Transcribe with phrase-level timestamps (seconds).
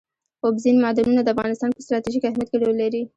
[0.45, 3.01] اوبزین معدنونه د افغانستان په ستراتیژیک اهمیت کې رول لري.